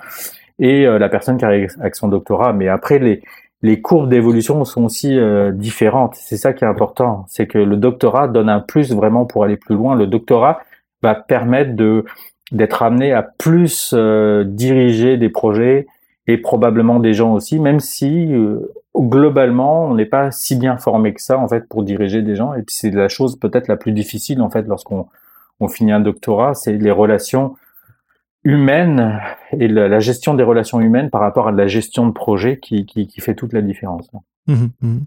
[0.59, 2.53] et euh, la personne qui arrive avec son doctorat.
[2.53, 6.14] Mais après, les, courbes d'évolution sont aussi euh, différentes.
[6.14, 7.25] C'est ça qui est important.
[7.29, 9.97] C'est que le doctorat donne un plus vraiment pour aller plus loin.
[9.97, 10.61] Le doctorat
[11.03, 11.73] va permettre
[12.53, 15.87] d'être amené à plus euh, diriger des projets,
[16.29, 21.14] et probablement des gens aussi, même si euh, globalement on n'est pas si bien formé
[21.14, 22.55] que ça en fait pour diriger des gens.
[22.55, 25.09] Et puis c'est la chose peut-être la plus difficile en fait lorsqu'on
[25.59, 27.57] on finit un doctorat, c'est les relations
[28.45, 29.21] humaines
[29.53, 33.21] et la, gestion des relations humaines par rapport à la gestion de projet qui, qui,
[33.21, 34.09] fait toute la différence.
[34.47, 34.99] Mmh mmh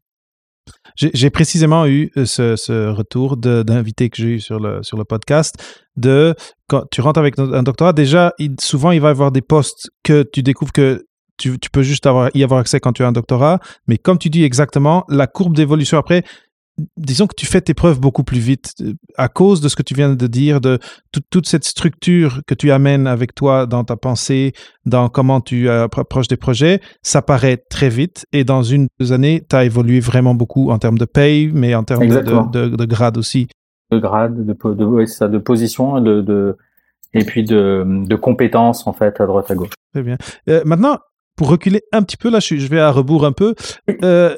[0.96, 5.06] j'ai précisément eu euh, ce, ce retour d'invité que j'ai eu sur le, sur le
[5.06, 5.56] podcast
[5.96, 6.36] de
[6.68, 10.24] quand tu rentres avec un doctorat, déjà, souvent il va y avoir des postes que
[10.24, 11.04] tu découvres que
[11.50, 13.60] tu, peux juste avoir, y avoir accès quand tu as un doctorat.
[13.88, 16.24] Mais comme tu dis exactement, la courbe d'évolution après,
[16.98, 19.84] disons que tu fais tes preuves beaucoup plus vite euh, à cause de ce que
[19.84, 20.80] tu viens de dire, de
[21.30, 24.54] toute cette structure que tu amènes avec toi dans ta pensée,
[24.86, 29.44] dans comment tu approches des projets, ça paraît très vite et dans une deux années,
[29.50, 33.18] tu as évolué vraiment beaucoup en termes de paye, mais en termes de, de, grade
[33.18, 33.48] aussi.
[33.92, 36.58] De grade, de, de, ça, de position, de, de,
[37.14, 39.74] et puis de, de compétences en fait à droite à gauche.
[39.94, 40.18] Très bien.
[40.50, 40.98] Euh, maintenant,
[41.36, 43.56] pour reculer un petit peu, là, je, vais à rebours un peu.
[44.04, 44.36] Euh,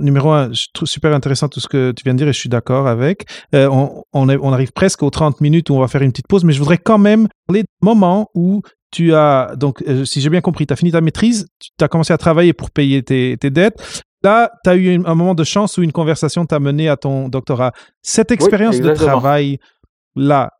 [0.00, 2.38] numéro un, je trouve super intéressant tout ce que tu viens de dire et je
[2.38, 3.26] suis d'accord avec.
[3.54, 6.44] Euh, on, on, arrive presque aux 30 minutes où on va faire une petite pause,
[6.44, 10.30] mais je voudrais quand même parler du moment où tu as, donc, euh, si j'ai
[10.30, 13.36] bien compris, tu as fini ta maîtrise, tu as commencé à travailler pour payer tes,
[13.36, 14.04] dettes.
[14.22, 17.28] Là, tu as eu un moment de chance où une conversation t'a mené à ton
[17.28, 17.72] doctorat.
[18.02, 20.50] Cette expérience de travail-là,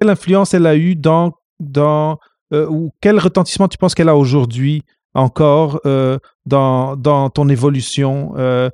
[0.00, 2.18] quelle influence elle a eu dans, dans
[2.68, 4.82] ou quel retentissement tu penses qu'elle a aujourd'hui
[5.14, 8.70] encore euh, dans, dans ton évolution euh,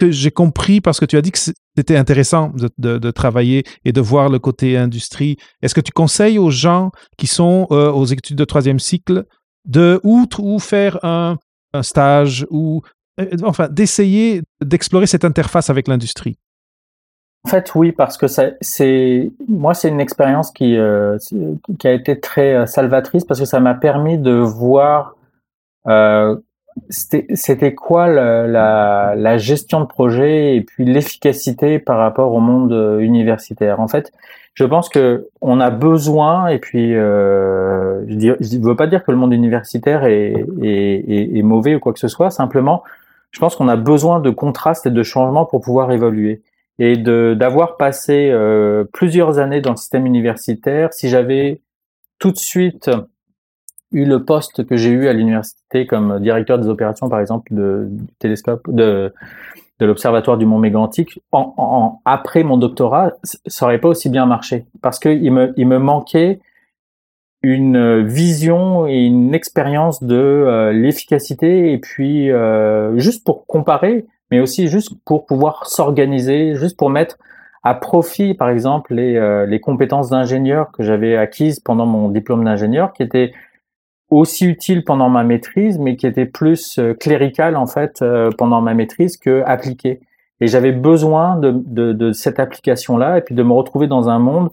[0.00, 4.00] J'ai compris parce que tu as dit que c'était intéressant de, de, travailler et de
[4.00, 5.36] voir le côté industrie.
[5.62, 9.24] Est-ce que tu conseilles aux gens qui sont aux études de troisième cycle
[9.64, 11.38] de outre ou faire un,
[11.72, 12.82] un stage ou
[13.44, 16.36] enfin d'essayer d'explorer cette interface avec l'industrie?
[17.44, 21.18] En fait, oui, parce que c'est moi, c'est une expérience qui euh,
[21.84, 25.16] a été très euh, salvatrice parce que ça m'a permis de voir
[25.88, 26.36] euh,
[26.88, 33.80] c'était quoi la, gestion de projet et puis l'efficacité par rapport au monde euh, universitaire.
[33.80, 34.12] En fait,
[34.54, 39.16] je pense que on a besoin et puis je ne veux pas dire que le
[39.16, 42.30] monde universitaire est, est, est mauvais ou quoi que ce soit.
[42.30, 42.84] Simplement,
[43.32, 46.42] je pense qu'on a besoin de contrastes et de changements pour pouvoir évoluer
[46.84, 51.60] et d'avoir passé euh, plusieurs années dans le système universitaire, si j'avais
[52.18, 52.90] tout de suite
[53.92, 57.88] eu le poste que j'ai eu à l'université comme directeur des opérations, par exemple, de,
[58.18, 59.14] télescope, de,
[59.78, 64.26] de l'observatoire du Mont Mégantic, en, en, après mon doctorat, ça aurait pas aussi bien
[64.26, 64.66] marché.
[64.80, 66.40] Parce que il me, il me manquait
[67.44, 74.40] une vision et une expérience de euh, l'efficacité et puis euh, juste pour comparer mais
[74.40, 77.18] aussi juste pour pouvoir s'organiser, juste pour mettre
[77.64, 82.42] à profit, par exemple, les, euh, les compétences d'ingénieur que j'avais acquises pendant mon diplôme
[82.42, 83.34] d'ingénieur, qui étaient
[84.08, 88.62] aussi utiles pendant ma maîtrise, mais qui étaient plus euh, cléricales en fait euh, pendant
[88.62, 90.00] ma maîtrise que appliquées.
[90.40, 94.18] Et j'avais besoin de, de, de cette application-là, et puis de me retrouver dans un
[94.18, 94.48] monde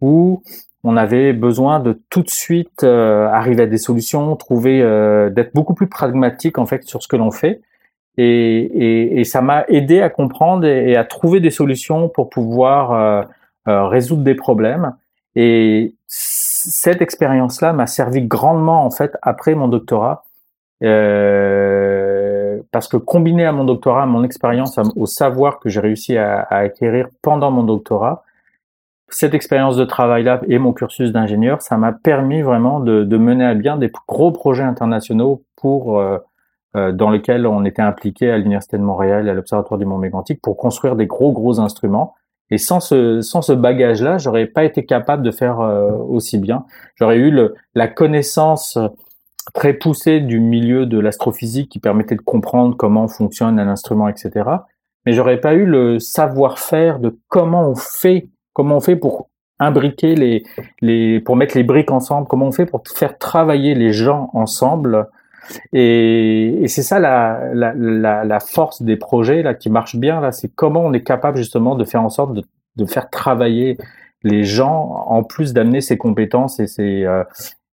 [0.00, 0.44] où
[0.84, 4.78] on avait besoin de tout de suite arriver à des solutions, trouver,
[5.32, 7.62] d'être beaucoup plus pragmatique en fait sur ce que l'on fait
[8.16, 13.22] Et, et, ça m'a aidé à comprendre et, à trouver des solutions pour pouvoir euh,
[13.66, 14.94] euh, résoudre des problèmes.
[15.34, 20.22] Et cette expérience-là m'a servi grandement en fait après mon doctorat,
[20.84, 26.16] euh, parce que combiné à mon doctorat, à mon expérience, au savoir que j'ai réussi
[26.16, 28.22] à, à, acquérir pendant mon doctorat,
[29.08, 33.44] cette expérience de travail-là et mon cursus d'ingénieur, ça m'a permis vraiment de, de, mener
[33.44, 36.18] à bien des gros projets internationaux pour euh,
[36.74, 40.40] dans lesquels on était impliqué à l'Université de Montréal et à l'Observatoire du Mont Mégantic
[40.42, 42.14] pour construire des gros, gros instruments.
[42.50, 46.64] Et sans ce, sans ce bagage-là, j'aurais pas été capable de faire euh, aussi bien.
[46.96, 48.78] J'aurais eu le, la connaissance
[49.52, 54.48] très poussée du milieu de l'astrophysique qui permettait de comprendre comment fonctionne un instrument, etc.
[55.04, 60.14] Mais j'aurais pas eu le savoir-faire de comment on fait, comment on fait pour imbriquer
[60.14, 60.42] les,
[60.80, 65.08] les, pour mettre les briques ensemble, comment on fait pour faire travailler les gens ensemble
[65.72, 70.20] et, et c'est ça la, la, la, la, force des projets là qui marche bien
[70.20, 72.42] là, c'est comment on est capable justement de faire en sorte de,
[72.76, 73.78] de faire travailler
[74.22, 77.24] les gens en plus d'amener ses compétences et ses euh,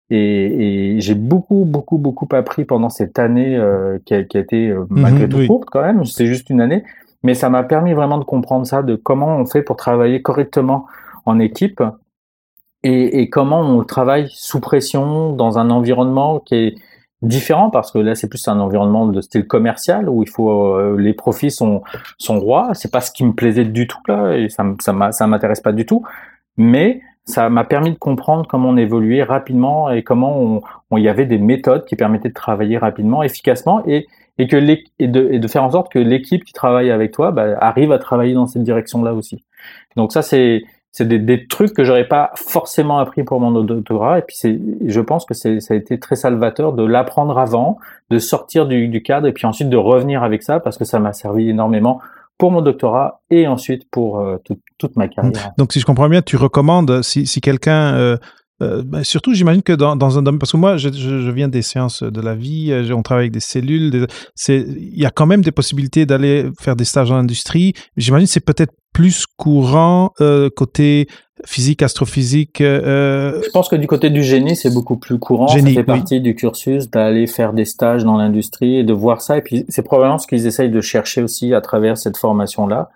[0.09, 4.39] et, et j'ai beaucoup beaucoup beaucoup appris pendant cette année euh, qui, a, qui, a,
[4.39, 6.83] été euh, mhm, malgré tout courte quand même, c'est juste une année,
[7.23, 10.87] mais ça m'a permis vraiment de comprendre ça, de comment on fait pour travailler correctement
[11.25, 11.83] en équipe
[12.83, 16.75] et, et comment on travaille sous pression dans un environnement qui est
[17.21, 20.95] différent parce que là c'est plus un environnement de style commercial où il faut euh,
[20.99, 21.81] les profits sont
[22.17, 22.71] sont rois.
[22.73, 25.85] C'est pas ce qui me plaisait du tout là et ça ça m'intéresse pas du
[25.85, 26.03] tout.
[26.57, 31.25] Mais ça m'a permis de comprendre comment on évoluait rapidement et comment on, y avait
[31.25, 34.07] des méthodes qui permettaient de travailler rapidement efficacement et
[34.39, 34.55] et que
[34.99, 37.91] et de, et de faire en sorte que l'équipe qui travaille avec toi bah, arrive
[37.91, 39.43] à travailler dans cette direction là aussi.
[39.95, 40.63] Donc ça c'est
[40.97, 44.17] c'est des, des, trucs que j'aurais pas forcément appris pour mon doctorat.
[44.17, 47.77] Et puis c'est, je pense que c'est, ça a été très salvateur de l'apprendre avant,
[48.09, 50.97] de sortir du, du, cadre et puis ensuite de revenir avec ça parce que ça
[50.97, 52.01] m'a servi énormément
[52.39, 54.37] pour mon doctorat et ensuite pour euh,
[54.79, 55.51] toute ma carrière.
[55.59, 58.17] Donc si je comprends bien, tu recommandes si, si quelqu'un euh,
[58.61, 61.47] euh, ben, surtout, j'imagine que dans, dans, un domaine, parce que moi, je, je, viens
[61.47, 64.07] des sciences de la vie, euh, on travaille avec des cellules,
[64.47, 67.73] il y a quand même des possibilités d'aller faire des stages dans l'industrie.
[67.97, 71.07] J'imagine que c'est peut-être plus courant euh, côté
[71.45, 72.61] physique, astrophysique.
[72.61, 75.47] Euh, je pense que du côté du génie, c'est beaucoup plus courant.
[75.49, 79.21] Génie, ça fait partie du cursus d'aller faire des stages dans l'industrie et de voir
[79.21, 79.37] ça.
[79.37, 82.89] Et puis, c'est probablement ce qu'ils essayent de chercher aussi à travers cette formation-là.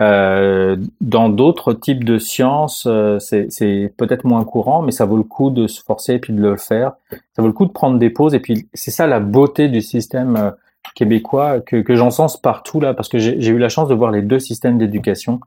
[0.00, 5.22] Euh, dans d'autres types de sciences, euh, c'est peut-être moins courant, mais ça vaut le
[5.22, 6.92] coup de se forcer et puis de le faire.
[7.36, 8.34] Ça vaut le coup de prendre des pauses.
[8.34, 10.50] Et puis, c'est ça la beauté du système euh,
[10.94, 14.22] québécois que, que j'encense partout là, parce que j'ai eu la chance de voir les
[14.22, 15.40] deux systèmes d'éducation.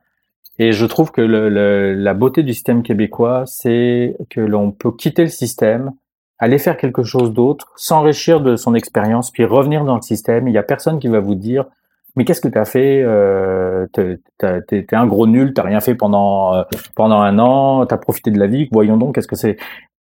[0.60, 4.92] Et je trouve que le, le, la beauté du système québécois, c'est que l'on peut
[4.92, 5.94] quitter le système,
[6.38, 10.48] aller faire quelque chose d'autre, s'enrichir de son expérience, puis revenir dans le système.
[10.48, 11.66] Il n'y a personne qui va vous dire
[12.16, 16.54] mais qu'est-ce que tu as fait euh, T'es un gros nul, t'as rien fait pendant
[16.54, 16.64] euh,
[16.96, 18.70] pendant un an, t'as profité de la vie.
[18.72, 19.58] Voyons donc, qu'est-ce que c'est?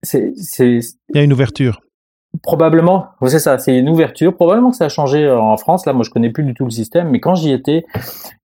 [0.03, 1.81] C'est il y a une ouverture.
[2.43, 4.35] Probablement, c'est ça, c'est une ouverture.
[4.35, 5.87] Probablement que ça a changé euh, en France.
[5.87, 7.85] Là, moi, je connais plus du tout le système, mais quand j'y étais,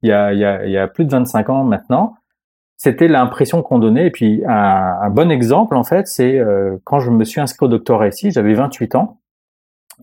[0.03, 2.15] il y a, il y, a, il y a plus de 25 ans maintenant,
[2.77, 4.07] c'était l'impression qu'on donnait.
[4.07, 7.67] Et puis, un, un, bon exemple, en fait, c'est euh, quand je me suis inscrit
[7.67, 9.19] au doctorat ici, j'avais 28 ans,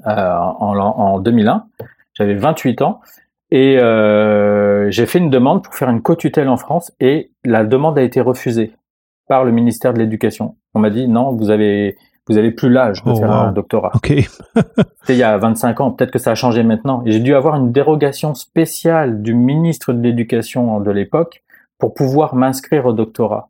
[0.07, 1.65] euh, en, en 2001,
[2.13, 3.01] j'avais 28 ans,
[3.51, 7.97] et euh, j'ai fait une demande pour faire une co-tutelle en France et la demande
[7.97, 8.73] a été refusée
[9.27, 10.55] par le ministère de l'Éducation.
[10.73, 11.97] On m'a dit non, vous avez
[12.29, 13.91] vous avez plus l'âge de oh, faire un doctorat.
[13.95, 14.07] Ok.
[15.01, 15.91] C'était il y a 25 ans.
[15.91, 17.03] Peut-être que ça a changé maintenant.
[17.05, 21.43] J'ai dû avoir une dérogation spéciale du ministre de l'Éducation de l'époque
[21.77, 23.49] pour pouvoir m'inscrire au doctorat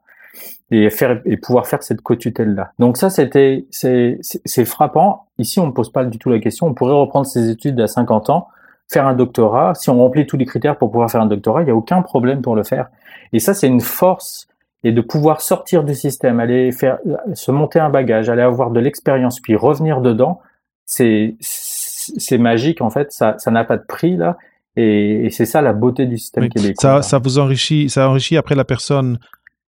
[0.71, 2.71] et faire et pouvoir faire cette co-tutelle là.
[2.79, 5.27] Donc ça c'était c'est c'est frappant.
[5.37, 6.65] Ici on ne pose pas du tout la question.
[6.65, 8.47] On pourrait reprendre ses études à 50 ans
[8.91, 11.65] faire un doctorat, si on remplit tous les critères pour pouvoir faire un doctorat, il
[11.65, 12.87] n'y a aucun problème pour le faire.
[13.31, 14.47] Et ça, c'est une force
[14.83, 16.97] et de pouvoir sortir du système, aller faire,
[17.33, 20.41] se monter un bagage, aller avoir de l'expérience, puis revenir dedans,
[20.85, 23.11] c'est, c'est magique en fait.
[23.11, 24.37] Ça, ça n'a pas de prix là.
[24.75, 26.81] Et, c'est ça la beauté du système québécois.
[26.81, 29.19] Ça, ça vous enrichit, ça enrichit après la personne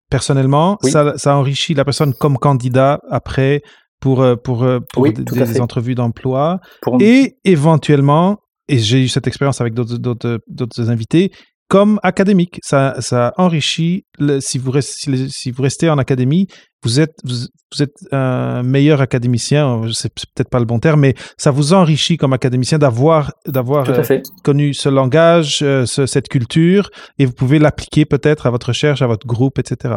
[0.09, 0.77] personnellement.
[0.81, 3.61] Ça, ça enrichit la personne comme candidat après
[3.99, 6.59] pour euh, pour euh, pour des, entrevues d'emploi
[6.99, 8.40] et éventuellement
[8.71, 11.31] et j'ai eu cette expérience avec d'autres invités,
[11.67, 12.59] comme académique.
[12.63, 16.47] Ça, ça enrichit, le, si, vous restez, si vous restez en académie,
[16.81, 21.51] vous êtes, vous, êtes un meilleur académicien, c'est peut-être pas le bon terme, mais ça
[21.51, 27.33] vous enrichit comme académicien d'avoir d'avoir euh, connu ce langage, euh, cette culture, et vous
[27.33, 29.95] pouvez l'appliquer peut-être à votre recherche, à votre groupe, etc.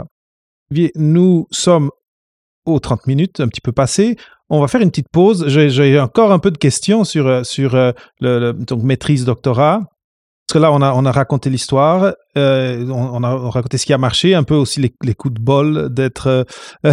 [0.96, 1.90] Nous sommes
[2.66, 4.16] aux 30 minutes, un petit peu passé.
[4.50, 5.48] On va faire une petite pause.
[5.48, 9.80] J'ai encore un peu de questions sur, sur le, le donc maîtrise doctorat.
[10.46, 13.86] Parce que là, on a, on a raconté l'histoire, euh, on, on, a raconté ce
[13.86, 16.44] qui a marché, un peu aussi les, les coups de bol d'être
[16.84, 16.92] euh,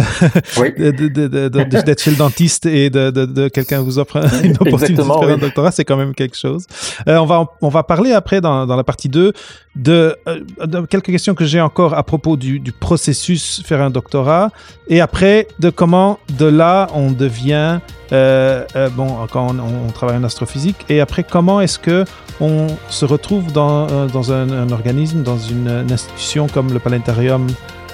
[0.58, 0.72] oui.
[0.72, 5.18] d'être chez le dentiste et de, de, de quelqu'un vous offre une opportunité de faire
[5.20, 5.32] oui.
[5.32, 6.66] un doctorat, c'est quand même quelque chose.
[7.08, 9.32] Euh, on, va, on va parler après, dans, dans la partie 2,
[9.74, 10.16] de,
[10.64, 14.50] de quelques questions que j'ai encore à propos du, du, processus faire un doctorat,
[14.86, 17.80] et après, de comment de là, on devient,
[18.10, 22.04] bon, quand on, on, travaille en astrophysique, et après, comment est-ce que
[22.40, 27.46] on se retrouve dans, dans un, un, organisme, dans une, une, institution comme le planétarium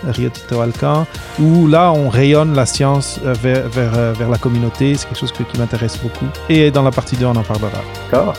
[0.04, 1.06] Rio Tinto Alcan,
[1.40, 4.94] où là on rayonne la science euh, vers, vers, euh, vers la communauté.
[4.94, 6.26] C'est quelque chose que, qui m'intéresse beaucoup.
[6.48, 7.70] Et dans la partie 2, on en parlera.
[8.10, 8.34] D'accord.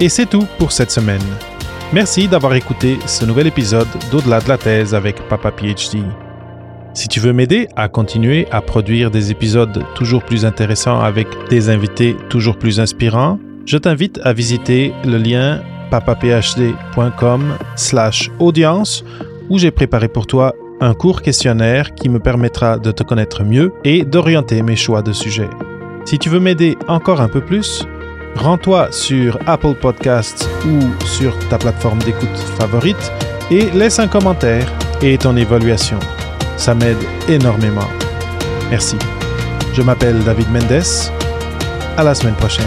[0.00, 1.22] Et c'est tout pour cette semaine.
[1.92, 6.02] Merci d'avoir écouté ce nouvel épisode d'Au-delà de la thèse avec Papa PhD.
[6.92, 11.68] Si tu veux m'aider à continuer à produire des épisodes toujours plus intéressants avec des
[11.68, 19.04] invités toujours plus inspirants, je t'invite à visiter le lien papaphd.com slash audience
[19.48, 23.72] où j'ai préparé pour toi un court questionnaire qui me permettra de te connaître mieux
[23.84, 25.50] et d'orienter mes choix de sujets.
[26.04, 27.86] Si tu veux m'aider encore un peu plus,
[28.36, 33.12] rends-toi sur Apple Podcasts ou sur ta plateforme d'écoute favorite
[33.50, 34.70] et laisse un commentaire
[35.02, 35.98] et ton évaluation.
[36.56, 37.88] Ça m'aide énormément.
[38.70, 38.96] Merci.
[39.72, 40.82] Je m'appelle David Mendes.
[41.96, 42.64] À la semaine prochaine.